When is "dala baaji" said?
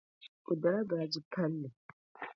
0.61-1.19